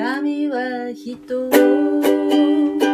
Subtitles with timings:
[0.00, 1.42] 神は人。
[1.42, 2.89] を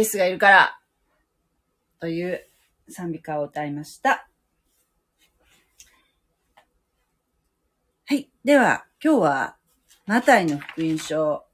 [0.00, 0.80] イエスがいるから
[2.00, 2.48] という
[2.88, 4.26] 賛美歌を歌いました。
[8.06, 8.30] はい。
[8.42, 9.56] では、今日は、
[10.06, 11.44] マタイの福音書、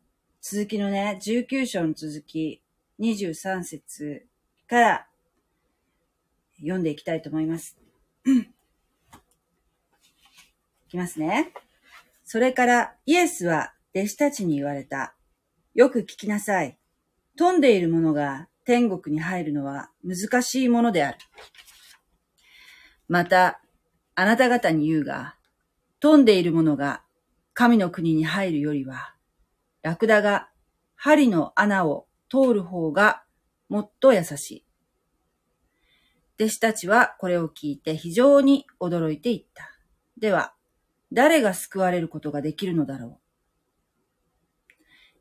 [0.41, 2.63] 続きのね、19章の続き、
[3.01, 4.29] 23節
[4.69, 5.07] から
[6.59, 7.77] 読んでいきたいと思います。
[8.27, 8.31] い
[10.89, 11.53] きますね。
[12.23, 15.17] それから、イエスは弟子たちに言われた。
[15.75, 16.79] よく聞きなさい。
[17.37, 21.19] 飛んでいる者が天国に入るのは難しいものである。
[23.09, 23.61] また、
[24.15, 25.37] あなた方に言うが、
[26.01, 27.03] 飛んでいる者が
[27.55, 29.15] 神の国に入るよりは、
[29.83, 30.49] ラクダが
[30.95, 33.23] 針の穴を通る方が
[33.69, 34.65] もっと優しい。
[36.39, 39.71] 弟子たちはこれを聞いて非常に驚いていった。
[40.19, 40.55] では、
[41.13, 43.19] 誰が救われることができるのだろう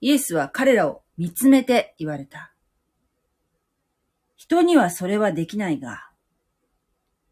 [0.02, 2.52] イエスは彼らを見つめて言われた。
[4.36, 6.10] 人にはそれはできないが、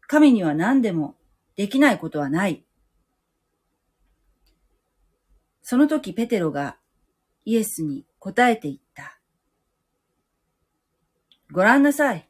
[0.06, 1.16] 神には何でも
[1.56, 2.64] できないことはない。
[5.62, 6.76] その時ペテロが
[7.44, 9.18] イエスに答えて言った。
[11.52, 12.28] ご覧なさい。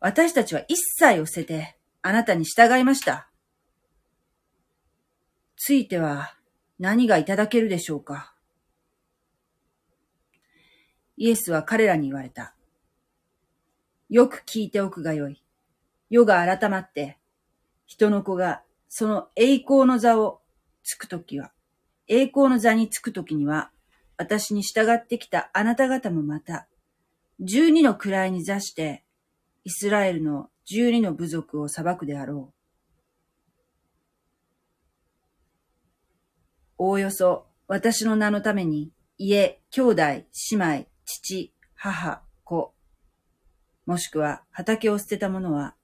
[0.00, 3.30] 私たちは一切を捨ててあなたに従いました。
[5.56, 6.34] ついては
[6.78, 8.33] 何がいただけるでしょうか
[11.16, 12.54] イエスは彼らに言われた。
[14.08, 15.42] よく聞いておくがよい。
[16.10, 17.18] 世が改まって、
[17.86, 20.40] 人の子がその栄光の座を
[20.82, 21.50] つくときは、
[22.06, 23.70] 栄光の座につくときには、
[24.16, 26.68] 私に従ってきたあなた方もまた、
[27.40, 29.02] 十二の位に座して、
[29.64, 32.54] イスラエルの十二の部族を裁くであろう。
[36.78, 42.74] おおよそ私の名のために家、兄弟、姉妹、父、母、子、
[43.86, 45.74] もしくは畑を捨てた者は、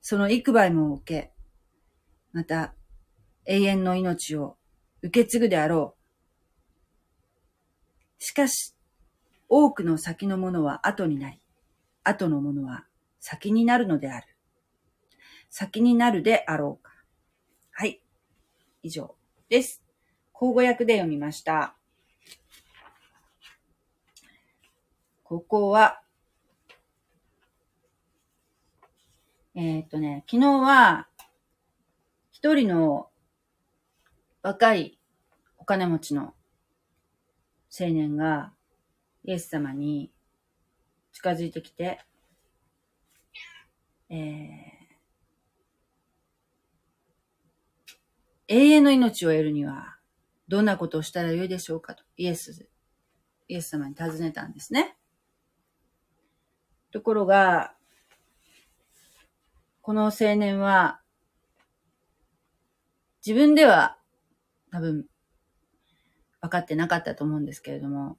[0.00, 1.32] その幾倍も受け、
[2.32, 2.74] また
[3.46, 4.56] 永遠の命を
[5.02, 5.96] 受け継ぐであろ
[8.20, 8.22] う。
[8.22, 8.74] しかし、
[9.48, 11.40] 多くの先のものは後になり、
[12.04, 12.84] 後のものは
[13.18, 14.26] 先になるのである。
[15.50, 16.92] 先になるであろうか。
[17.72, 18.02] はい。
[18.82, 19.16] 以上
[19.48, 19.82] です。
[20.32, 21.77] 口語訳で読みました。
[25.28, 26.00] ここは、
[29.54, 31.06] えーっとね、昨日は、
[32.32, 33.10] 一人の
[34.40, 34.98] 若い
[35.58, 36.32] お金持ちの
[37.78, 38.54] 青年が、
[39.22, 40.10] イエス様に
[41.12, 42.00] 近づいてきて、
[44.08, 44.78] えー
[48.50, 49.98] 永遠の命を得るには、
[50.48, 52.66] どんなことをしたらよいでしょうかと、イエス、
[53.46, 54.97] イエス様に尋ねたんですね。
[56.92, 57.74] ところが、
[59.82, 61.00] この青年は、
[63.26, 63.98] 自分では
[64.70, 65.06] 多分
[66.40, 68.16] 分かってなかったと思うんですけれども、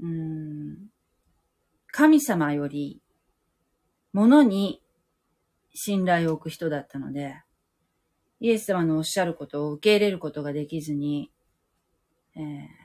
[0.00, 0.88] うん、
[1.90, 3.00] 神様より
[4.12, 4.82] 物に
[5.74, 7.36] 信頼を置く人だったので、
[8.40, 11.30] イエス様のおっしゃることを受け入れることができずに、
[12.36, 12.80] えー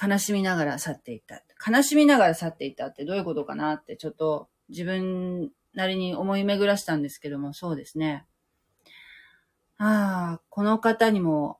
[0.00, 1.44] 悲しみながら去っていった。
[1.64, 8.26] 悲しみながら去っていったってどういうことかなってちょっと自分なりに思い巡らしたんですけども、そうですね。
[9.78, 11.58] ああ、この方にも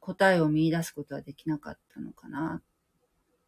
[0.00, 2.62] 答えを見出すことはできなかったのかなっ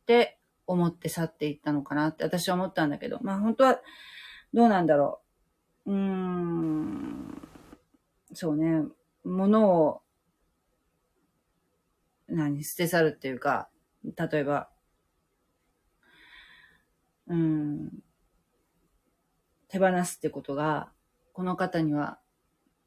[0.07, 3.81] て思って去っていったのかなって私は思ったんだけど、まあ本当は
[4.53, 5.21] どうなんだろ
[5.87, 5.93] う。
[5.93, 7.43] うーん、
[8.35, 8.85] そうね、
[9.25, 10.03] 物を
[12.29, 13.69] 何、捨て去るっていうか、
[14.05, 14.69] 例えば、
[17.29, 18.03] うん、
[19.69, 20.91] 手放すってことが、
[21.33, 22.19] この方には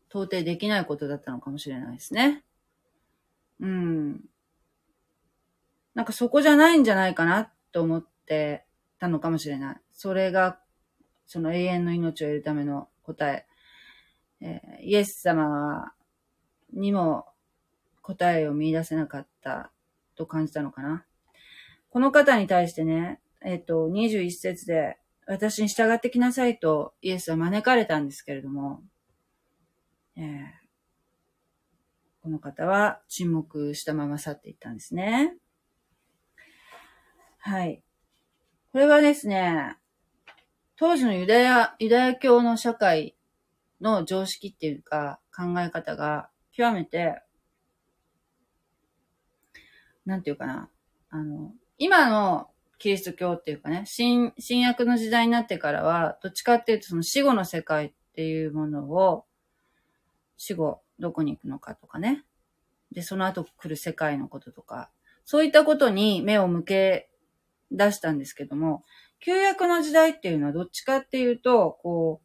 [0.10, 2.44] 到底できないことだったのかもしれないですね。
[3.60, 4.22] うん。
[5.94, 8.66] なんかそこじゃないんじゃないかなと思って
[9.00, 9.82] たのかもしれない。
[9.92, 10.60] それが、
[11.26, 13.46] その永遠の命を得るための答え。
[14.42, 15.94] えー、イエス様
[16.74, 17.26] にも
[18.02, 19.72] 答えを見出せなかった
[20.16, 21.06] と感じたのかな。
[21.90, 24.98] この方に対してね、えっ、ー、と、21節で、
[25.28, 28.84] 私に従ってきなさいとイエスは招かれたんですけれども、
[30.18, 30.24] えー、
[32.22, 35.36] この方は沈黙したまま去っていったんですね。
[37.38, 37.84] はい。
[38.72, 39.78] これはですね、
[40.76, 43.16] 当時のユダヤ、ユダヤ教の社会
[43.80, 47.22] の常識っていうか考え方が極めて、
[50.06, 50.70] なんていうかな、
[51.10, 59.26] あの、今のキリスト教っていうかね、新、新約の時代になってからは、どっちかっていうとその死後の世界っていうものを、
[60.38, 62.24] 死後どこに行くのかとかね。
[62.92, 64.90] で、その後来る世界のこととか、
[65.26, 67.10] そういったことに目を向け
[67.72, 68.84] 出したんですけども、
[69.20, 72.22] 旧約の時代っていうのはどっちかっていうと、こ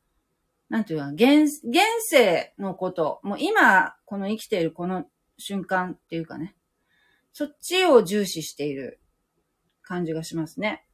[0.69, 5.07] う、なんていうか、現、現世のこと、もう今、この生きているこの
[5.39, 6.55] 瞬間っていうかね、
[7.33, 9.00] そっちを重視している。
[9.91, 10.85] 感じがしますね。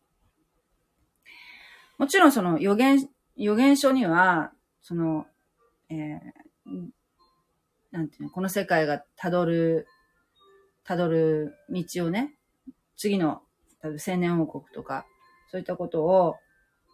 [1.98, 3.06] もちろんその予言、
[3.36, 5.26] 予言書には、その、
[5.90, 6.88] えー、
[7.90, 9.86] なんていうの、この世界が辿る、
[10.88, 12.38] 辿る道をね、
[12.96, 13.42] 次の、
[13.82, 15.04] 多分千年王国とか、
[15.50, 16.36] そういったことを、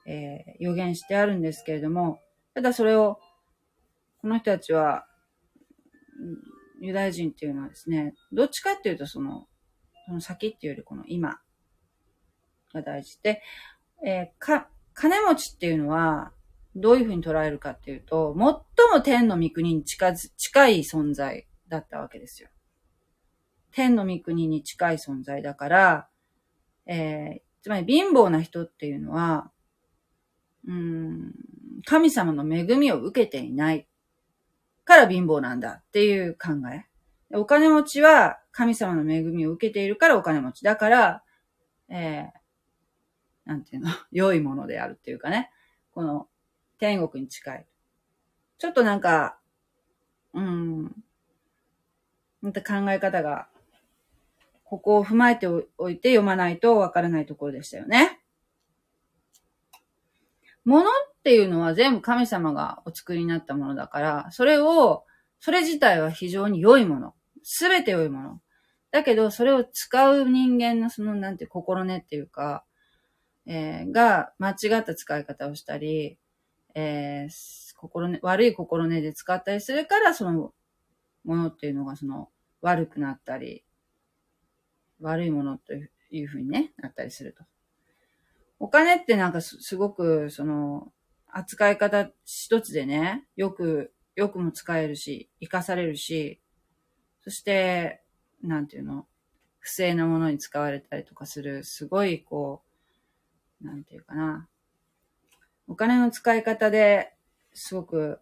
[0.04, 2.18] えー、予言してあるんですけれども、
[2.52, 3.20] ただそれを、
[4.20, 5.06] この人たちは、
[6.80, 9.46] ユダヤ人っていうのはですね、どっちかっていうとその、
[10.06, 11.38] その先っていうよりこの今
[12.72, 13.42] が大事で、
[14.04, 16.32] えー、か、金持ちっていうのは、
[16.74, 18.44] どういうふうに捉えるかっていうと、最
[18.92, 22.48] も天の御国に近づ、近い存在だったわけですよ。
[23.72, 26.08] 天の御国に近い存在だから、
[26.86, 29.50] えー、つまり貧乏な人っていうのは、
[30.66, 31.32] うん、
[31.84, 33.88] 神様の恵みを受けていない
[34.84, 36.86] から貧乏なんだっていう考え。
[37.34, 40.64] お金持ちは神様の恵みを受けているからお金持ち。
[40.64, 41.22] だから、
[41.88, 42.41] えー、
[43.44, 45.50] なんていうの、 良いものであるっていうかね、
[45.92, 46.28] この
[46.78, 47.66] 天国に近い。
[48.58, 49.38] ちょっとなんか、
[50.32, 51.04] うん、
[52.40, 53.48] また考え方が、
[54.64, 58.22] ここを踏まえておいて読まないとわからないところでしたよね。
[60.64, 60.92] 物っ
[61.22, 65.04] ていうのは全部神様がお作りになったものだから、それを、
[65.40, 67.14] それ自体は非常に良いもの。
[67.42, 68.40] すべて良いもの。
[68.92, 72.64] だけど、それを使う人間のその、なんて心根っていうか、
[73.46, 76.18] えー、が間違った使い方をしたり、
[76.74, 80.52] えー、心ね、悪い心根で使ったりするから、その
[81.24, 82.28] ものっていうのがその
[82.60, 83.64] 悪くなったり、
[85.00, 85.74] 悪いものと
[86.10, 87.44] いうふうにね、なったりすると。
[88.58, 90.92] お金ってなんかすごく、その、
[91.26, 96.40] 扱い方一つでね、よく、よくも使えるし、活かされるし、
[97.22, 98.02] そして、
[98.42, 99.06] なんていうの、
[99.58, 102.71] 不正なものに使われたりとかする、すごいこう、
[103.62, 104.48] なんていうかな。
[105.68, 107.12] お金の使い方で
[107.54, 108.18] すごく、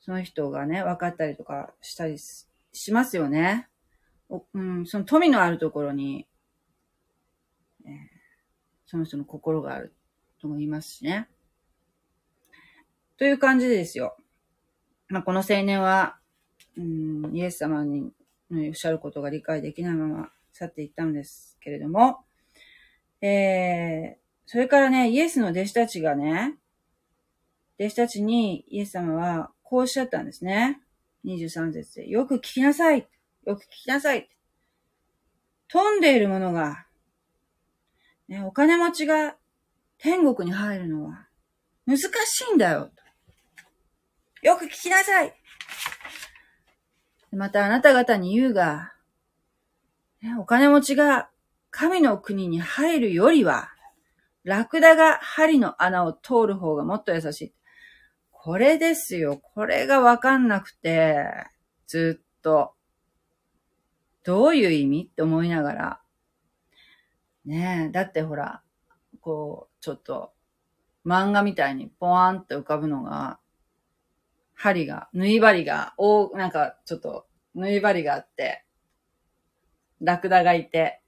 [0.00, 3.68] その人がね、分かったりとかしたりしますよね。
[4.54, 6.26] うん、その富のあるところに、
[7.84, 7.92] えー、
[8.86, 9.94] その人の心がある
[10.40, 11.28] とも言いますしね。
[13.18, 14.16] という感じですよ。
[15.08, 16.16] まあ、この青年は、
[16.76, 18.12] うん、イエス様に
[18.50, 22.24] おっしゃることが理解できないまま去っていったんですけれども、
[23.22, 26.56] えー、それからね、イエスの弟子たちがね、
[27.78, 30.80] 弟子たちにイエス様はこうおっしゃったんですね。
[31.24, 32.08] 23節で。
[32.08, 33.08] よく聞きなさい。
[33.46, 34.28] よく聞きなさい。
[35.68, 36.86] 飛んでいるものが、
[38.28, 39.36] ね、お金持ちが
[39.98, 41.28] 天国に入るのは
[41.86, 42.04] 難し
[42.52, 42.90] いんだよ。
[44.42, 45.32] よく聞きなさい。
[47.30, 48.92] またあなた方に言うが、
[50.20, 51.30] ね、お金持ちが
[51.72, 53.70] 神の国に入るよりは、
[54.44, 57.54] ラクダが針の穴を通る方がもっと優しい。
[58.30, 59.38] これですよ。
[59.38, 61.24] これがわかんなくて、
[61.86, 62.74] ずっと。
[64.22, 66.00] どういう意味って思いながら。
[67.46, 68.62] ねえ、だってほら、
[69.20, 70.32] こう、ちょっと、
[71.06, 73.38] 漫画みたいにポワンって浮かぶのが、
[74.54, 78.64] 針が、縫い針が、おなんか、ちょっと、縫い針があって、
[80.02, 81.01] ラクダがいて、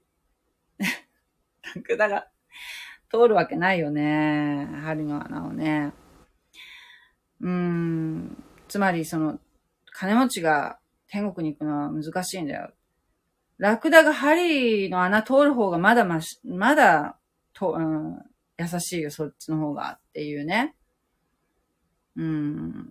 [1.75, 2.27] ラクダが
[3.11, 4.67] 通るわけないよね。
[4.83, 5.93] 針の穴をね。
[7.41, 8.43] うーん。
[8.67, 9.39] つまり、その、
[9.91, 12.71] 金持ちが天国に行くのは難しいんだよ。
[13.57, 17.17] ラクダが針の穴通る方がまだまし、まだ、
[17.53, 18.19] と、うん、
[18.59, 20.75] 優しいよ、そっちの方がっていうね。
[22.17, 22.89] うん。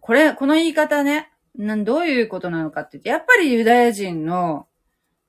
[0.00, 4.68] これ、この言い方ね、な、どういうことなのかって言って、やっぱりユダヤ人の、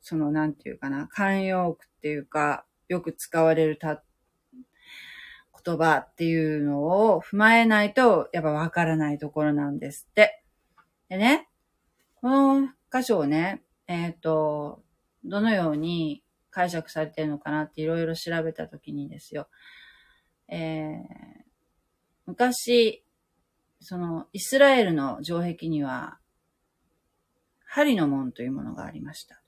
[0.01, 4.03] その、なんていうかな、慣用句っていうか、よく使われるた、
[5.63, 10.43] 言葉っていうのを踏まえないと、やっぱわからないところなんですって。
[11.09, 11.49] でね、
[12.15, 14.83] この箇所をね、えっ、ー、と、
[15.25, 19.47] どのように解釈されてるのかなっていろいろ調べたときにですよ。
[20.47, 21.43] えー、
[22.25, 23.03] 昔、
[23.81, 26.19] その、イスラエルの城壁には、
[27.65, 29.38] 針の門というものがありました。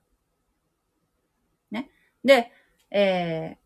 [2.24, 2.52] で、
[2.92, 3.58] え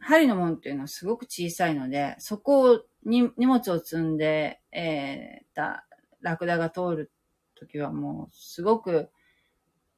[0.00, 5.86] ー、針の門っていうのはすごく小さいので、そこに荷物を積んで、えー、た、
[6.20, 7.12] ラクダが通る
[7.54, 9.10] ときはもう、すごく、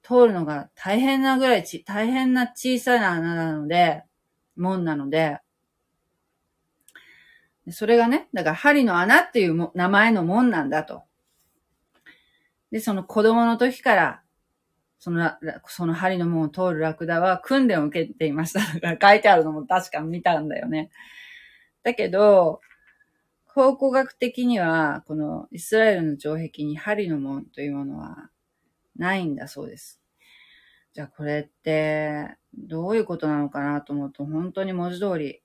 [0.06, 4.04] 通るのが大変なぐらいち、大変な小さな穴なので、
[4.56, 5.40] 門なので、
[7.70, 11.02] それがね、だから針の穴っていう名前の門なんだと。
[12.70, 14.22] で、その子供の時から、
[14.98, 15.30] その、
[15.66, 18.60] その針の門を通るラクダは訓練を受けていました。
[18.60, 20.90] だから書いてあるのも確か見たんだよね。
[21.82, 22.60] だけど、
[23.46, 28.30] 考古学的には、このイスラエルの城壁に針の門というものは
[28.96, 30.00] ないんだそうです。
[30.92, 35.42] じゃあこれって、どういうことなのかなと思うと、本当に文字通り、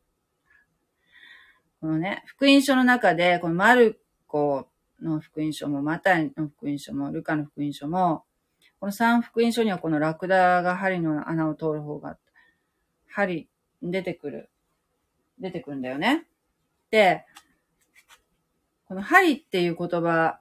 [1.80, 4.68] このね、福音書の中で、このマルコ
[5.02, 8.24] の福音書も、マタイの福音書も、ルカの福音書も、
[8.82, 12.18] この三福音書にはこのラクダが針の穴を通る方が、
[13.08, 13.48] 針、
[13.84, 14.50] 出てくる。
[15.40, 16.26] 出てくるんだよね。
[16.90, 17.24] で、
[18.88, 20.40] この針っていう言葉、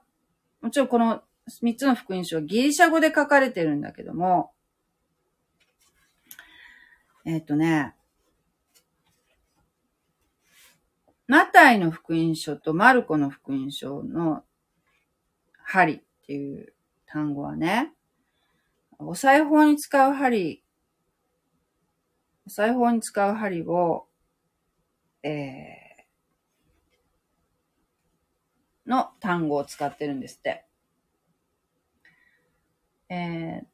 [0.59, 1.21] もちろんこの
[1.61, 4.51] 三つの福音書はギリシャ語で書かれてるんだけども、
[7.25, 7.93] えっ、ー、とね、
[11.27, 14.43] マタイの福音書とマルコの福音書の
[15.63, 16.73] 針っていう
[17.05, 17.93] 単語はね、
[19.03, 20.63] お裁縫に使う針、
[22.45, 24.05] お裁縫に使う針を、
[25.23, 30.65] えー、の単語を使ってるんですって。
[33.09, 33.65] えー、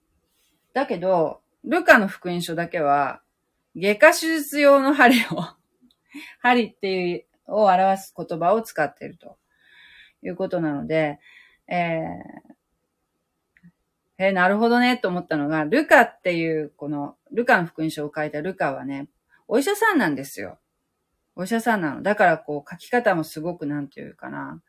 [0.73, 3.21] だけど、ルカの福音書だけは、
[3.75, 5.43] 外科手術用の針を
[6.39, 9.37] 針っていう、を表す言葉を使っていると
[10.21, 11.19] いうことなので、
[11.67, 12.46] えー、
[14.17, 19.09] え、なるほどねと思ったのが、ルカっていう、この、ルカの福音書を書いたルカはね、
[19.47, 20.59] お医者さんなんですよ。
[21.35, 22.01] お医者さんなの。
[22.01, 24.61] だからこう書き方もすごくなんていうかな、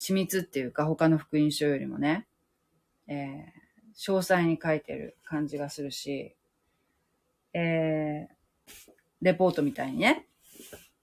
[0.00, 2.26] 緻密っていうか他の福音書よりもね、
[3.06, 6.34] えー、詳細に書いてる感じがするし、
[7.52, 8.72] えー、
[9.20, 10.26] レポートみたいにね。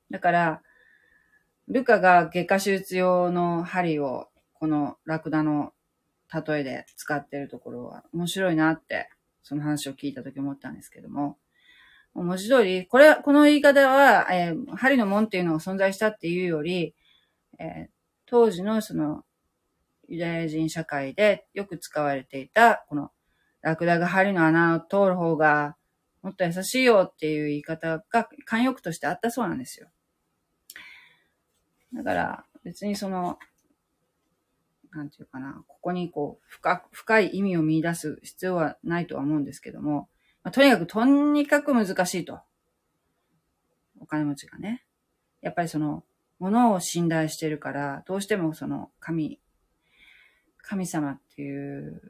[0.09, 0.61] だから、
[1.67, 5.73] ルカが外科手術用の針をこのラクダの
[6.33, 9.09] 例えで使ってるところは面白いなって、
[9.43, 11.37] その話を聞いたとき思ったんですけども、
[12.13, 16.95] 文字通り、これ、この言い方は、えー、針の門っていうのが存在したっていうより、
[17.59, 17.89] えー、
[18.25, 19.23] 当時のその
[20.07, 23.11] ユダヤ人社会でよく使われていた、この、
[23.61, 25.77] ラクダが針の穴を通る方が
[26.21, 29.87] もっと優しいよっていう言い方が慣用句としてあったそうなんですよ。
[31.93, 33.39] だから、別にその、
[34.95, 40.09] なんていうかな、ここにこう、深、深い意味を見出す必要はないとは思うんですけども、
[40.43, 42.39] まあ、とにかく、とにかく難しいと。
[43.99, 44.85] お金持ちがね。
[45.41, 46.03] やっぱりその、
[46.39, 49.39] 物を信頼してるから、どうしてもその、神
[50.63, 52.01] 神様っていう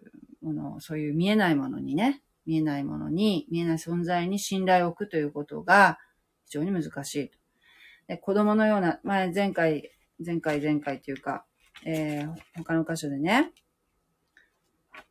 [0.41, 5.97] ものを、そういう見えないものにね、見えないものに、見えない存在に信頼を置くということが
[6.45, 7.37] 非常に難しいと。
[8.07, 9.91] で子供のような、前、前回、
[10.23, 11.45] 前回、前回というか、
[11.85, 13.51] えー、他の箇所でね、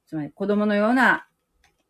[0.07, 1.27] つまり子供のような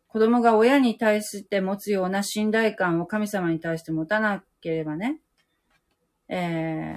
[0.07, 5.19] 子供が親に対して持つような信頼感を神様に対して持たなければね、
[6.29, 6.95] え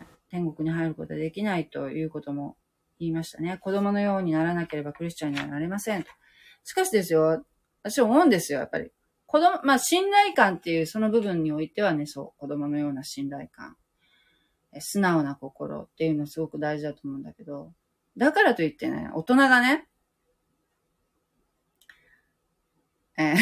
[0.00, 2.56] ー、天国に入ることはできないということも
[3.00, 3.58] 言いましたね。
[3.60, 6.04] 子供のようにならなければクリスチャンにはなれません。
[6.62, 7.44] しかしですよ、
[7.82, 8.90] 私思うんですよ、やっぱり。
[9.26, 13.76] 子供、まあ、信頼感っていうその部分においてはね、そう、子供のような信頼感。
[14.80, 17.72] 素直な心っていうのすごく大事だと思うんだけど、
[18.16, 19.86] だからといってね、大人がね、
[23.16, 23.34] えー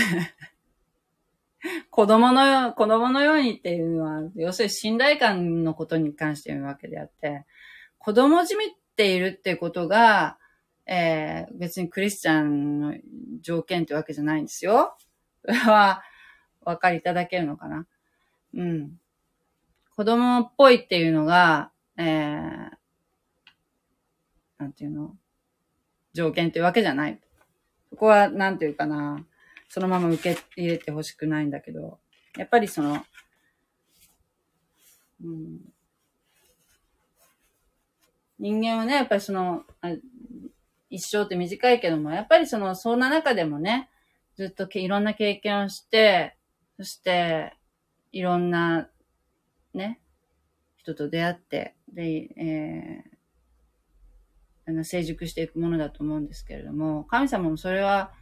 [1.90, 7.46] 子供のよ、子供のようにっていうのは、要するに信頼感のことに関して言うわけであって、
[7.98, 10.38] 子供じみっているってことが、
[10.86, 12.94] えー、別にクリスチャンの
[13.40, 14.96] 条件ってわけじゃないんですよ。
[15.44, 16.02] それは、
[16.62, 17.86] お分かりいただけるのかな？
[18.54, 19.00] うん。
[19.96, 22.70] 子供っぽいっていうのが、えー、
[24.58, 25.16] なんていうの？
[26.14, 27.20] 条件っていうわけじゃない。
[27.90, 29.24] そこは、なんていうかな。
[29.68, 31.98] そのまま受け入れてほしくないんだけど、
[32.36, 33.02] やっぱりその、
[35.24, 35.60] うん、
[38.38, 39.64] 人間はね、やっぱりその、
[40.90, 43.88] 一生って短いけども、やっぱりその、そんな中でもね、
[44.36, 46.36] ずっといろんな経験をして、
[46.76, 47.56] そして、
[48.12, 48.90] いろんな、
[49.74, 50.00] ね、
[50.76, 52.02] 人と出会って、で、
[52.36, 58.12] えー、成熟していくものだと思うんですけれども、神様もそれは、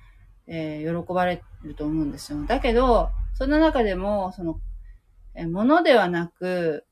[0.47, 2.45] えー、喜ばれると思うんですよ。
[2.47, 4.61] だけど、そんな中でも、その、
[5.35, 6.85] えー、ものではなく、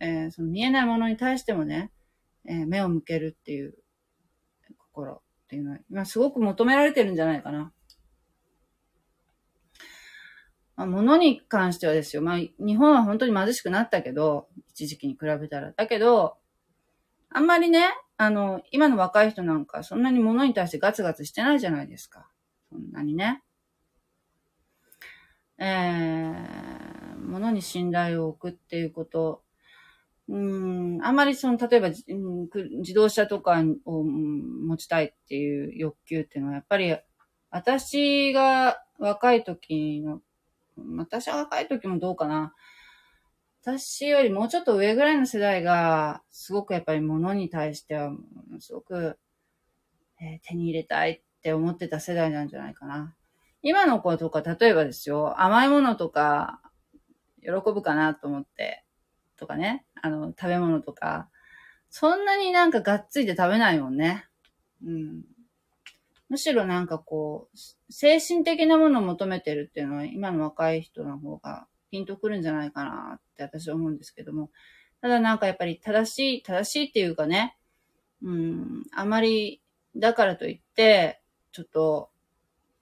[0.00, 1.90] えー、その見えないものに対してもね、
[2.46, 3.74] えー、目を向けるっていう
[4.78, 7.72] 心っていうのは、今すごく求められてるんじゃないかな。
[10.80, 12.22] まあ、物に関してはですよ。
[12.22, 15.72] まあ、日本は本当に貧しくなったけど、一時期に比べたら。
[15.72, 16.38] だけど、
[17.28, 22.30] あんまりね、あの、今の若い人なんか、そんなに物に対してガツガツしてないじゃないですか。
[22.70, 23.42] そんなにね。
[25.58, 29.42] えー、物に信頼を置くっていうこと、
[30.30, 36.96] うん、あんまりその、例えば、自動車とかを持ちたいっていう欲求っていうのは、やっぱり、
[37.50, 40.22] 私が若い時の、
[40.96, 42.54] 私は若い時もどうかな。
[43.62, 48.10] 私よりもうちょっと上ぐらいの世代が、すごくやっぱり物に対しては、
[48.58, 49.18] すごく、
[50.20, 53.14] えー、手に入れたいって思ってた世代なんじゃないかな。
[53.62, 56.62] 今の子とか、例えばですよ、甘いものとか、
[57.42, 58.84] 喜ぶかなと思って、
[59.36, 61.28] とかね、あの、食べ物とか、
[61.90, 64.26] そんなになんかがっついて食べないもんね。
[64.84, 65.24] うん。
[66.30, 67.58] むしろなんかこう、
[67.92, 74.50] 精神的なものを求めてるっていうのは、今の若い人の方がピンとくるんじゃないかなって私は思うんですけども。
[75.00, 77.56] ただなんかやっぱり正しい、正しいっていうかね、
[78.22, 79.60] うん、あまり、
[79.96, 82.10] だからといって、ちょっと、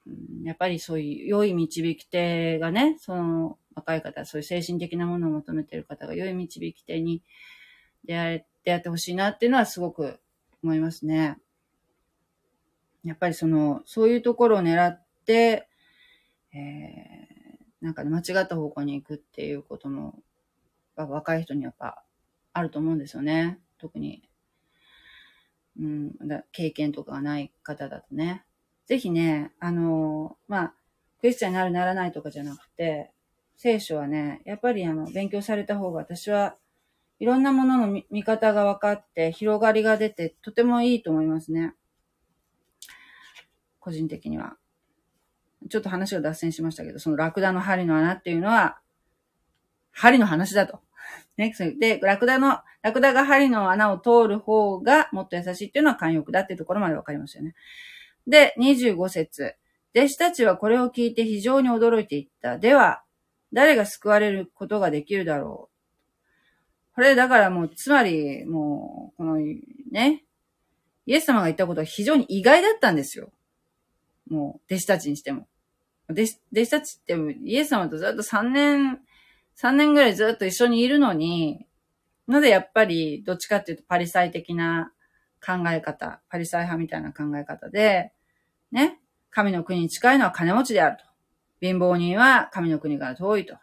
[0.07, 7.23] うん、やっぱりそういう良い導き手がね、その若い方、そういう精神的なものを求めてる方が良い導き手に
[8.05, 10.21] 出会え、出会ってほしいなっていうのはすごく
[10.63, 11.39] 思いますね。
[13.05, 15.69] やっぱりその、そういうところを狙って、
[16.53, 20.19] えー、なんかね、間違った方向に行くっていうことも、
[20.97, 22.03] 若い人にやっぱ
[22.53, 23.61] あると思うんですよね。
[23.79, 24.29] 特に、
[25.79, 28.45] うん、だ経験とかがない方だとね。
[28.87, 30.75] ぜひね、あのまあ、
[31.21, 33.13] クリスチャンになるならないとかじゃなくて、
[33.57, 36.57] 聖書はね、やっぱりあの、勉強された方が私は
[37.21, 41.75] いろんなものの見方が分かって広がりが出てとてもいいと思いますね。
[43.89, 44.57] 個人的には。
[45.71, 48.79] ちょっと話が脱線しましたけど、そのラクダの針の穴っていうのは、
[49.91, 50.81] 針の話だと。
[51.39, 51.53] ね。
[51.79, 57.55] で、ラクダの、ラクダが針の穴を通る方がもっと優しいっていうのは慣用句だっていうところまで分かりましたよね。
[58.27, 59.57] で、25節。
[59.97, 62.59] 弟子たちはこれを聞いて非常に驚いていった。
[62.59, 63.03] では、
[63.53, 66.95] 誰が救われることができるだろう。
[66.95, 69.37] これだからもう、つまり、もう、この
[69.91, 70.25] ね、
[71.07, 73.33] イエス様が言ったことは非常に意外だったんですよ。
[74.29, 75.47] もう、弟子たちにしても。
[76.11, 79.01] 弟子弟子たちってイエス様とずっと3年、
[79.57, 81.67] 3年ぐらいずっと一緒にいるのに、
[82.27, 84.93] なぜやっぱり、どっちかっていうとパリサイ的な
[85.45, 88.13] 考え方、パリサイ派みたいな考え方で、
[88.71, 89.01] ね。
[89.31, 91.05] 神の国に近いのは金持ちであると。
[91.61, 93.57] 貧乏人は神の国から遠いと。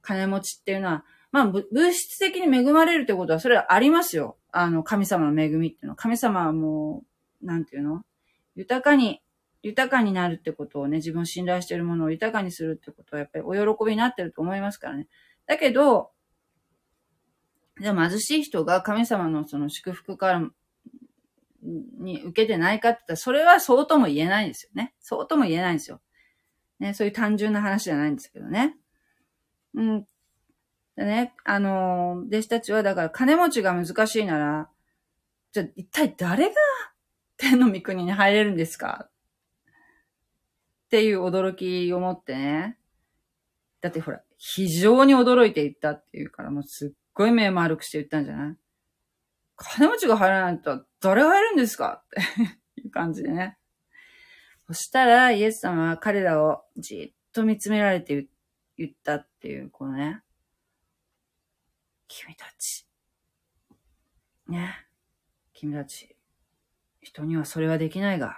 [0.00, 4.36] 金持ちっていうのは、まあ、物質的に恵まれるってことは、それはありますよ。
[4.50, 5.96] あの、神様の恵みっていうのは。
[5.96, 7.04] 神様はも
[7.42, 8.02] う、なんていうの？
[8.54, 9.22] 豊かに、
[9.62, 15.06] 豊かになるってことをね、自分を信頼しているものを豊かにするってことは、やっぱりお喜びになってると思いますからね。
[15.46, 16.10] だけど、
[17.80, 20.42] じゃあ貧しい人が神様のその祝福から
[21.62, 24.94] に受けてないかって言ったら、それはそうとも言えないんですよね。
[25.00, 26.00] そうとも言えないんですよ。
[26.80, 28.76] ね、そういう単純な話じゃないんですけどね。
[29.74, 30.04] うん。
[30.96, 34.68] でね、あの、弟子たちはだから金持ちが難しいなら、
[35.52, 36.54] じゃあ一体誰が
[37.36, 39.08] 天の御国に入れるんですか？
[40.92, 42.76] っていう驚きを持ってね。
[43.80, 48.56] だってほら、非常に驚いていったっていうから、もうすっごい目丸くして言ったんじゃない？
[49.56, 52.08] 金持ちが入らないと誰が入るんですかっ
[52.76, 53.56] ていう感じでね。
[54.66, 58.26] そしたら、イエス様は彼らをじっと見つめられて
[58.76, 60.20] 言ったっていう、このね。
[62.06, 62.86] 君たち。
[64.46, 64.86] ね。
[65.54, 66.14] 君たち。
[67.00, 68.36] 人にはそれはできないが、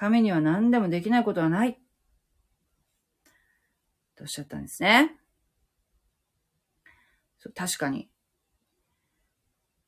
[0.00, 1.78] 神には何でもできないことはない。
[4.16, 5.14] とおっしゃったんですね。
[7.38, 8.08] そう確かに。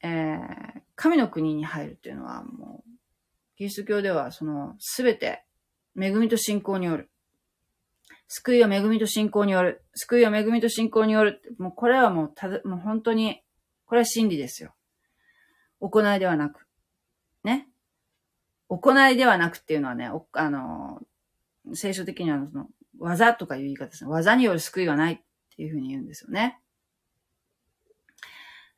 [0.02, 2.90] えー、神の国に入るっていうのはもう、
[3.56, 5.46] キリスト教ではその、すべて、
[5.98, 7.10] 恵みと信仰による。
[8.28, 9.82] 救いは恵みと信仰による。
[9.94, 11.40] 救いは恵みと信仰による。
[11.56, 13.40] もうこれはもうただ、もう本当に、
[13.86, 14.74] これは真理ですよ。
[15.80, 16.66] 行いではなく。
[18.78, 21.00] 行いではなくっていうのはね、あの、
[21.74, 22.66] 聖書的にはその、
[22.98, 24.10] 技とかいう言い方ですね。
[24.10, 25.18] 技による救いはないっ
[25.56, 26.58] ていうふうに言うんですよね。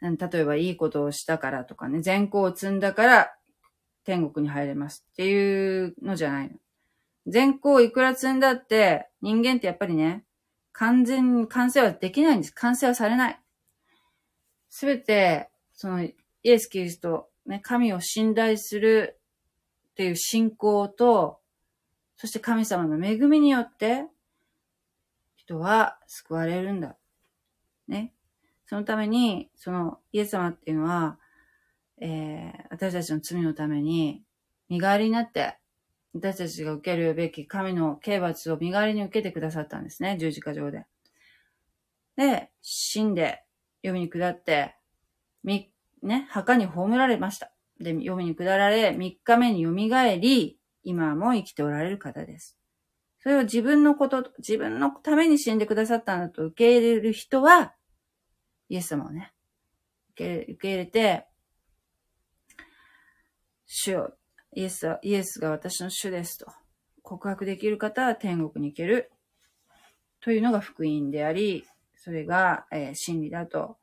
[0.01, 3.35] 例えばいいことをしたからとかね、善行を積んだから
[4.05, 6.57] 天国に入れますっていうのじゃないの。
[7.27, 10.25] 善行をいくら積んだって、人間ってやっぱりね、
[10.73, 12.51] 完全に完成はできないんです。
[12.53, 13.41] 完成はされない。
[14.69, 19.19] すべて、その、イエス・キリスト、ね、神を信頼する
[19.95, 21.39] っていう信仰と、
[22.17, 24.07] そして神様の恵みによって、
[25.37, 26.97] 人は救われるんだ。
[27.87, 28.13] ね。
[28.67, 31.21] そのために、そのイエス様っていうのは、
[32.01, 34.25] えー、私たちの罪のために、
[34.69, 35.59] 身代わりになって、
[36.13, 40.87] 私たちが受けるべき神の刑罰を身代わりに受けてくださったんですね、十字架上で。
[42.17, 43.45] で、死んで、
[43.83, 44.75] 読みに下って、
[45.45, 45.71] み、
[46.03, 47.54] ね、墓に葬られました。
[47.81, 49.73] で、読みに下られ、三日目に蘇
[50.17, 52.57] り、今も生きておられる方です。
[53.21, 57.75] それを自分のこと、自分のために死んでくださったんだと受け入れる人は、
[58.69, 59.33] イエス様をね、
[60.13, 61.27] 受け受け入れて、
[63.67, 64.17] 主よ、
[64.53, 66.47] イエスは、イエスが私の主ですと
[67.05, 69.13] 告白できる方は天国に行ける
[70.21, 71.65] というのが福音であり、
[71.97, 73.77] それが、えー、真理だと、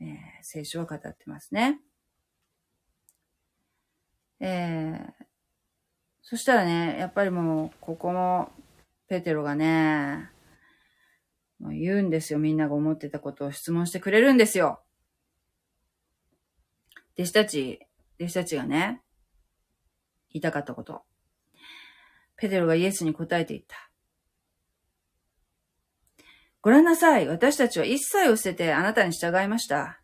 [0.00, 0.08] えー、
[0.42, 1.80] 聖書は語ってますね。
[4.44, 5.24] えー、
[6.20, 8.50] そしたらね、やっぱりもう、ここも、
[9.06, 10.30] ペテロがね、
[11.60, 12.40] もう言うんですよ。
[12.40, 14.82] みんなが思ってたことを質問してくれるんですよ。
[17.16, 17.86] 弟子たち、
[18.18, 19.00] 弟子たちがね、
[20.32, 21.02] 言いたかったこと。
[22.36, 23.90] ペテロがイエスに答えていった。
[26.62, 27.28] ご覧なさい。
[27.28, 30.00] 私たちは一切を捨ててあなたに従いました。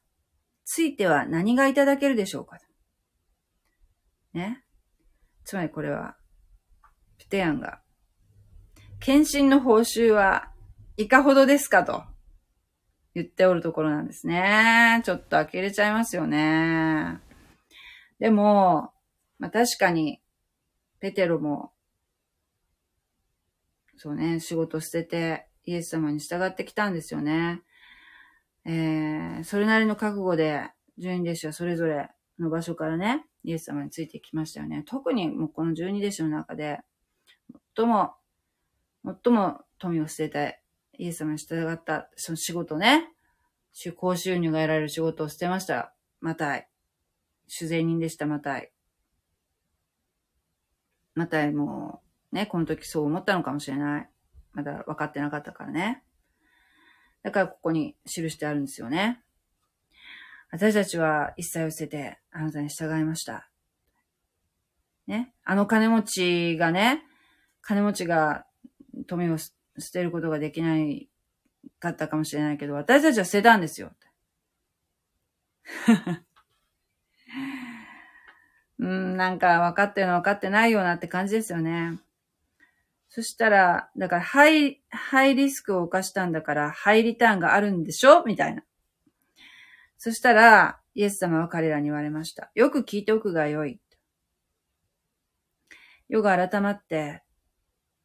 [0.64, 2.58] ついては何がいただけるでしょうか
[4.38, 4.64] ね。
[5.44, 6.16] つまりこれは、
[7.18, 7.80] プテヤンが、
[9.00, 10.52] 献身の報酬は
[10.96, 12.02] いかほどですかと
[13.14, 15.02] 言っておるところなんですね。
[15.04, 17.20] ちょっと呆れちゃいますよね。
[18.18, 18.92] でも、
[19.38, 20.20] まあ確かに、
[21.00, 21.72] ペテロも、
[23.96, 27.62] そうね、仕事捨ててイエス様に従ってきたんですよね。
[28.64, 34.84] えー、それなりの覚悟で、十二弟子はそれぞれの場所からね、イエス様についてきましたよね。
[34.86, 36.80] 特にもうこの十二弟子の中で、
[37.76, 38.14] 最も、
[39.04, 40.60] 最も富を捨てて
[40.98, 43.08] イエス様に従った、その仕事ね、
[43.96, 45.94] 高収入が得られる仕事を捨てました。
[46.20, 46.68] またい。
[47.46, 48.72] 主税人でした、またい。
[51.14, 54.10] またいもう、ね、この時そう思ったのかもしれない。
[54.52, 56.02] まだ分かってなかったからね。
[57.22, 59.22] だからここに記してあるんですよね。
[60.50, 63.50] 私たちは一切を捨ててあなたに従いました。
[65.06, 65.34] ね？
[65.44, 67.02] あの金持ちがね、
[67.60, 68.46] 金持ちが
[69.06, 69.52] 富を捨
[69.92, 71.08] てることができない
[71.80, 73.92] かったかもしれないけど、私たちは捨てたんですよ。
[78.78, 81.98] うん、なんか分かってるの分かってないようなって感じですよね。
[83.10, 88.22] そしたら、だからハイ、ハイリスクを犯したんだから、ハイリターンがあるんでしょ？
[88.24, 88.62] みたいな。
[89.98, 92.50] そしたら、イエス様は彼らに言われました。
[92.54, 93.80] よく聞いておくがよい。
[96.08, 97.22] 世が改まって、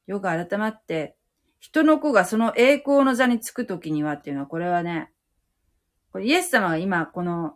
[0.07, 1.15] 世が改まって、
[1.59, 5.11] 人の子がその栄光の座につくときにはっていうのは、これはね、
[6.11, 7.53] これイエス様が今、この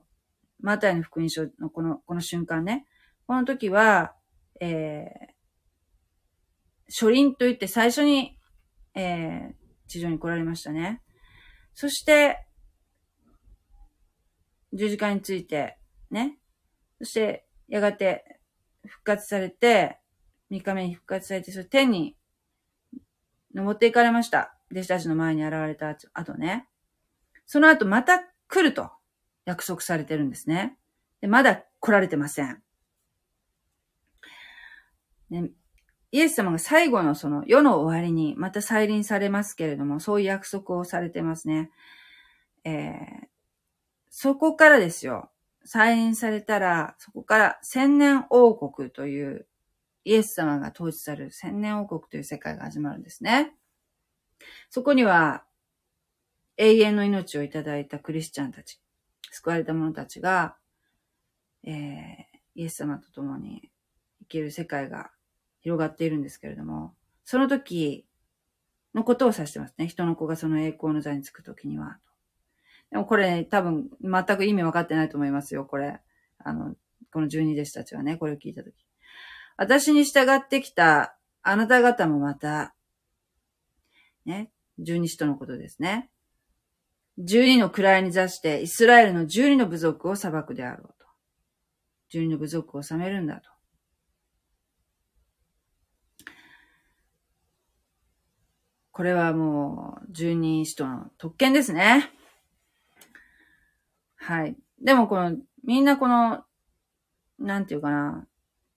[0.59, 2.85] マタイの福音書のこの、この瞬間ね。
[3.25, 4.15] この時は、
[4.61, 5.37] えー、
[6.89, 8.39] 初臨と言って最初に、
[8.95, 9.53] えー、
[9.87, 11.01] 地上に来られましたね。
[11.73, 12.46] そして、
[14.73, 15.77] 十字架について、
[16.11, 16.37] ね。
[16.99, 18.39] そして、やがて
[18.85, 19.99] 復活されて、
[20.49, 22.17] 三日目に復活されて、それ天に
[23.53, 24.55] 登っていかれました。
[24.71, 26.67] 弟子たちの前に現れた後ね。
[27.45, 28.91] その後また来ると
[29.45, 30.77] 約束されてるんですね。
[31.21, 32.61] でまだ来られてません。
[35.29, 35.51] ね、
[36.11, 41.71] イエス様が最後のその世の終わりにまた再臨されますけれども、そういう約束をされてますね。
[42.63, 43.26] えー、
[44.19, 45.29] そこからですよ。
[45.63, 49.45] 再臨されたら、そこから千年王国という
[50.05, 53.53] イエス様が統治される千年王国という世界が始まるんですね。
[54.71, 55.43] そこには
[56.57, 58.81] 永遠の命をいただいたクリスチャンたち、
[59.29, 60.57] 救われた者たちが、
[61.63, 61.79] えー、
[62.55, 63.69] イエス様と共に
[64.21, 65.11] 生きる世界が
[65.61, 68.07] 広がっているんですけれども、その時
[68.95, 69.85] のことを指してますね。
[69.85, 71.99] 人の子がその栄光の座につく時には。
[72.91, 75.99] でもこれ、ね、多分全く意味分かってないと思いますよ、これ。
[76.39, 76.75] あの、
[77.11, 78.73] この十二弟子たちはね、これを聞いた時。
[79.57, 82.75] 私に従ってきたあなた方もまた、
[84.25, 86.09] ね、十二使徒のことですね。
[87.17, 91.05] 十二の位に座してイスラエルの十二の部族を裁くであろうと。
[92.09, 93.49] 十二の部族を治めるんだと。
[98.91, 102.11] これはもう、十二使徒の特権ですね。
[104.27, 104.57] はい。
[104.81, 106.43] でもこの、みんなこの、
[107.39, 108.27] なんていうかな。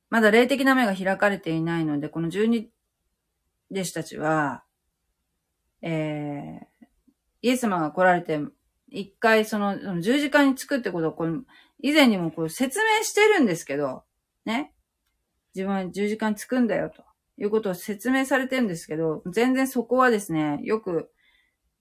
[0.09, 2.71] まだ霊的な目が開かれていないので、この十二
[3.73, 4.63] 弟子たちは、
[5.83, 6.87] えー、
[7.43, 8.39] イエス様が来られて、
[8.91, 11.43] 一回その、その十字架につくってことを、この、
[11.81, 14.05] 以前にもこう説明してるんですけど、
[14.45, 14.73] ね。
[15.57, 17.03] 自分は十字架につくんだよ、と
[17.39, 21.11] いうことを説明されてるんですけど、全然そこはですね、よく、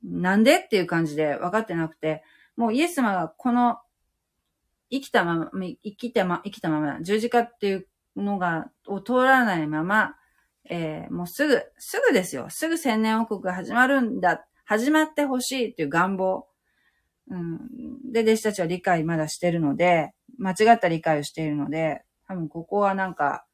[0.04, 0.56] なんで？
[0.58, 2.24] っていう感じで分かってなくて、
[2.60, 3.78] もうイエス様がこの、
[4.92, 5.50] 生きたまま、
[5.82, 10.16] 生きたま、生きたまま、十字架っていうのが、を通らないまま、
[10.70, 12.48] えー、もうすぐ、すぐですよ。
[12.50, 16.50] すぐ千年王国が始まるんだ始まってほしいっていう願望。
[17.30, 18.12] うん。
[18.12, 23.46] で、弟子たちは理解まだしてるので、間違った理解をしているので、多分ここはなんか、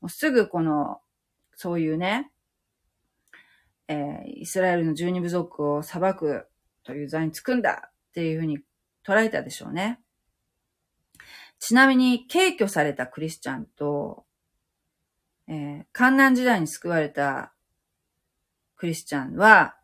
[0.00, 1.00] もうすぐこの、
[1.56, 2.30] そういうね、
[3.88, 6.46] えー、イスラエルの十二部族を裁く
[6.84, 8.58] という座につくんだっていうふうに
[9.06, 9.98] 捉えたでしょうね。
[11.58, 14.26] ちなみに、軽挙されたクリスチャンと、
[15.48, 17.54] えー、観難時代に救われた
[18.76, 19.76] クリスチャンは、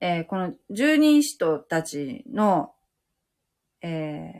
[0.00, 2.72] えー、この十人使徒たちの、
[3.82, 4.32] え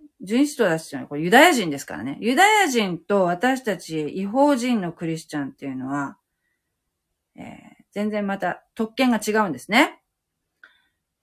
[0.00, 2.18] ー、十人使徒たちというのはこれユダヤ人ですからね。
[2.20, 6.16] ユダヤ人と私たち違法人のクリスチャンっていうのは、
[7.36, 9.97] えー、全然また特権が違うんですね。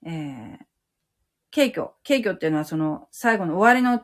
[0.06, 0.58] えー、
[1.54, 1.90] 軽挙。
[2.06, 4.02] 軽挙っていうのはその最後の終わりの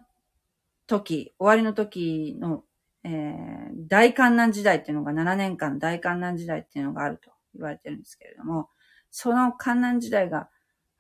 [0.86, 2.64] 時、終わりの時の、
[3.04, 7.32] えー、大観難時代っていうのが7年間大観難時代っていうのがあると。
[7.54, 8.68] 言われてるんですけれども、
[9.10, 10.48] その観難時代が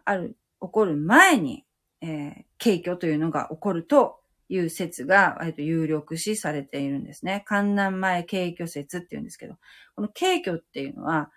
[0.04, 1.64] ある、起こる前に、
[2.00, 7.42] えー、景挙というのが起こるという説が割と有力視されているんですね。
[7.46, 9.56] 観難前景挙説っていうんですけど、
[9.96, 11.30] この景挙っていうのは、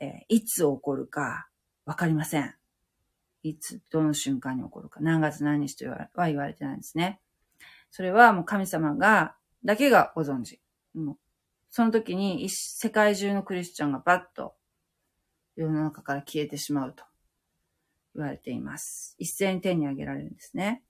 [0.00, 1.48] えー、いつ起こるか
[1.86, 2.54] わかりません。
[3.42, 7.20] いつ、どの瞬間に起こるか、何月何日とは言われてないんですね。
[7.90, 10.60] それはもう神様が、だけがご存知。
[10.94, 11.16] もう
[11.70, 14.54] その時に世界中のクリスチャンがバッと
[15.56, 17.04] 世の中から消えてしまうと
[18.14, 19.16] 言われています。
[19.18, 20.82] 一斉に手に挙げられるんですね。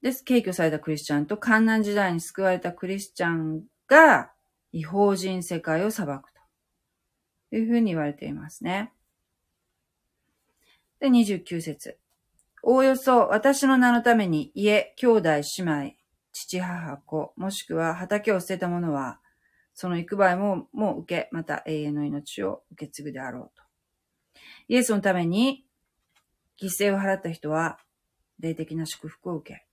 [0.00, 0.24] です。
[0.24, 4.32] 軽挙されたクリスチャンと観難時代に救われたクリスチャンが
[4.72, 6.32] 違法人世界を裁く
[7.50, 8.92] というふうに言われていますね。
[11.02, 11.98] で、29節。
[12.62, 15.92] おおよそ私の名のために家、兄弟、姉妹、
[16.30, 19.18] 父、母、子、もしくは畑を捨てた者は、
[19.74, 23.64] その行く場合も、もう受け、また永遠の命を受け継ぐであろうと。
[24.68, 25.66] イエスのために
[26.62, 27.80] 犠牲を払った人は、
[28.38, 29.66] 霊的な祝福を受け。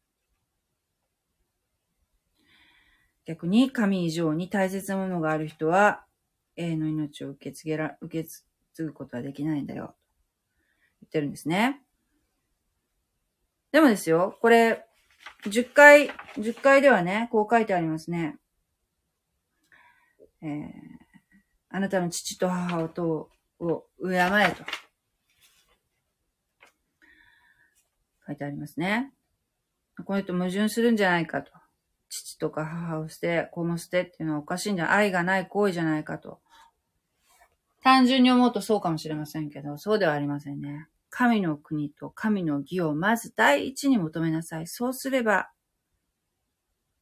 [3.26, 6.06] 逆に神以上に大切なものがある人は、
[6.56, 8.28] 永遠の命を受け継げら、受け
[8.74, 9.94] 継ぐことはできないんだよ。
[11.02, 11.82] 言ってるんですね。
[13.72, 14.86] でもですよ、これ、
[15.46, 18.38] 10回、10回ではね、こう書いてありますね。
[20.42, 20.70] えー、
[21.70, 24.64] あなたの父と母をとを敬えと。
[28.26, 29.12] 書いてありますね。
[30.06, 31.52] これと矛盾するんじゃないかと。
[32.10, 34.92] 父とか母を捨て、子も捨てっていうのはおかしいんだ。
[34.92, 36.40] 愛がない行為じゃないかと。
[37.82, 40.88] 単純に思うとそうかもしれませんけど、そうではありませんね。
[41.10, 44.68] 神の国と神の義をまず第一に求めなさい。
[44.68, 45.50] そうすれば、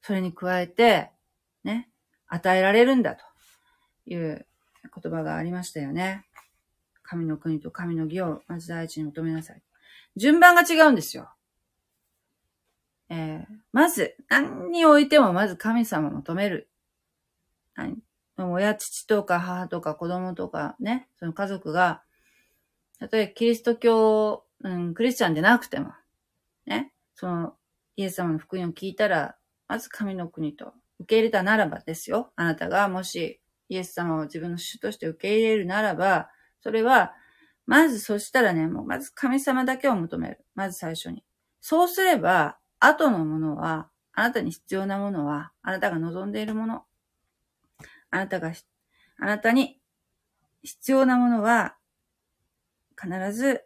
[0.02, 1.12] それに加えて、
[1.64, 1.90] ね、
[2.28, 3.24] 与えられるんだと
[4.06, 4.46] いう
[5.02, 6.26] 言葉がありましたよね。
[7.04, 9.62] 神の国と神の義をまず第一に求めなさい。
[10.16, 11.30] 順番が違うんですよ。
[13.10, 16.70] えー、まず、何においてもまず神様を求める。
[17.76, 17.98] 何
[18.38, 22.04] 親、父とか母とか子供とかね、その家族が、
[23.00, 25.92] たとえキリスト教、うん、クリスチャンでなくても、
[26.66, 27.54] ね、その
[27.96, 29.36] イエス様の福音を聞いたら、
[29.68, 32.32] まず神の国と受け入れたならばですよ。
[32.36, 36.30] あなたがもしイエス様を自分の主として受け入れるならば、
[36.62, 37.14] それは、
[37.66, 40.46] まずそしたらね、もうまず神様だけを求める。
[40.56, 41.24] まず最初に。
[41.60, 46.84] そうすれば、後のものは、あなたに必要なものは、あなたが望んでいるもの。
[48.18, 48.52] あなたが、
[49.20, 49.80] あなたに
[50.64, 51.76] 必要なものは、
[53.00, 53.64] 必ず、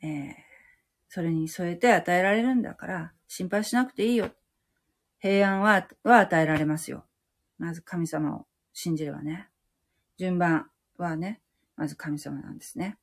[0.00, 0.32] えー、
[1.08, 4.30] それに添えて与えられるんだから、心配しなくていいよ。
[5.18, 7.04] 平安は、は与えられますよ。
[7.58, 9.48] まず神様を信じればね。
[10.18, 11.40] 順番はね、
[11.76, 12.96] まず神様なんですね。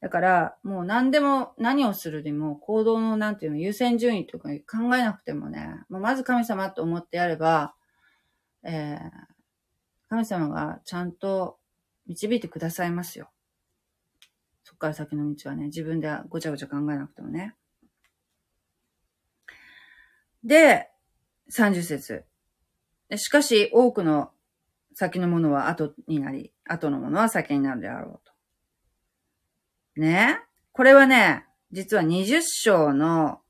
[0.00, 7.76] だから、もう何でも、何をするでも、行動の、なんていうの、優先順位とか考えなくてもね、もうまず神様と思ってやれば、
[8.64, 9.00] えー、
[10.08, 11.58] 神様がちゃんと
[12.06, 13.30] 導いてくださいますよ。
[14.64, 17.54] そっから先の道はね、自分でごちゃごちゃ考えなくてもね。
[20.44, 20.90] で、
[21.50, 22.24] 30節。
[23.16, 24.32] しかし、多くの
[24.94, 28.32] 先のものは後になり、後のものは先になるであろうと。
[30.00, 30.40] ね
[30.72, 33.40] これはね、実は20章の、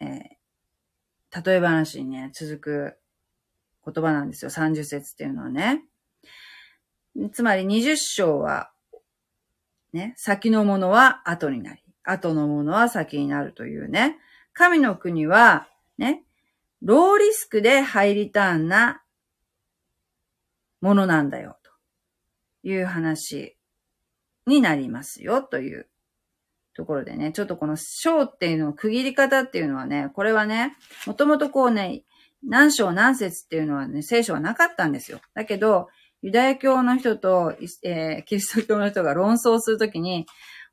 [0.00, 2.98] えー、例え話にね、続く
[3.86, 4.50] 言葉なんですよ。
[4.50, 5.84] 30節っていうのはね。
[7.32, 8.70] つまり20章は、
[9.92, 14.18] ね、先のものは後になり、後のものは先になるというね。
[14.52, 15.68] 神の国は、
[15.98, 16.24] ね、
[16.82, 19.02] ローリスクでハイリターンな
[20.80, 21.70] ものなんだよ、と
[22.68, 23.56] いう話
[24.46, 25.88] になりますよ、という
[26.74, 32.02] ところでね、ちょっとこの章っていうのを区切り方っていうのはね、これはね、もともとこうね、
[32.46, 35.20] 何章何節っていうのはね、聖書はなかったんですよ。
[35.34, 35.88] だけど、
[36.22, 40.26] ユダヤ教の人と、えー、キリスト教の人が論争するときに、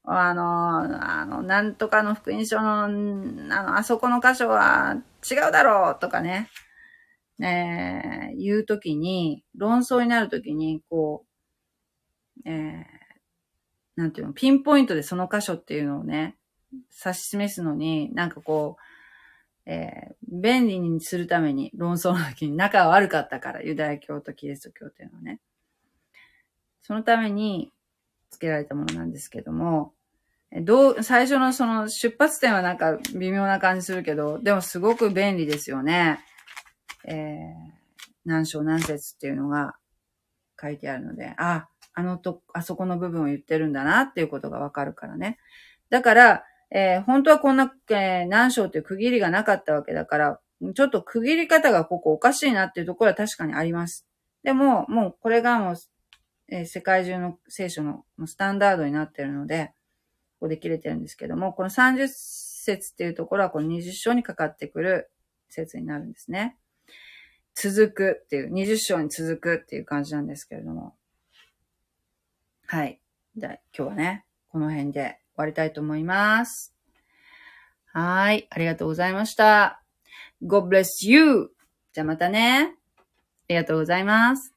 [0.05, 4.97] あの、あの、なんとかの福音書の、あの、あそこの箇所は
[5.29, 6.49] 違うだろうとかね、
[7.39, 11.25] えー、言うときに、論争になるときに、こ
[12.45, 12.83] う、えー、
[13.95, 16.35] なんていうの、ピンポイントでその箇所っていうのをね、
[17.05, 18.92] 指し示すのに、なんかこう、
[19.65, 25.39] えー、便利にするために論争の時に仲悪かったから、ユダヤ教とキリスト教っていうのはね。
[26.81, 27.71] そのために
[28.29, 29.93] 付けられたものなんですけども、
[30.61, 36.19] どう、最初のその出発点はなんか微妙な感じするけど、でもすごく便利ですよね。
[37.05, 39.75] えー、何章何節っていうのが
[40.61, 45.37] 書いてあるので、あ、あのと、あそこの部分を言ってるんだなっていうことがわかるからね。
[45.89, 46.43] だから、
[46.75, 50.39] えー、本当はこんな、えー、何章っていう区切りがなかったわけだから、
[50.73, 54.07] ちょっと区切り方がここおかしいなっていうところは確かにあります。
[54.43, 55.75] でも、もうこれがもう、
[56.49, 59.67] えー、世界中の聖書のスタンダードになってるので、
[60.39, 65.11] ここで切れてるんですけども、この30節っていうところはこの20章にかかってくる
[65.49, 66.57] 説になるんですね。
[67.53, 70.95] 続くっていう、20章に続くっていう感じなんですけれども。
[72.65, 72.99] はい。
[73.37, 76.73] じゃあ今日はね、この辺で終わりたいと思います。
[77.91, 78.47] はい。
[78.49, 79.83] ありがとうございました。
[80.41, 81.51] God bless you!
[81.93, 82.75] じゃあまたね。
[82.97, 83.01] あ
[83.49, 84.52] りがとうございます。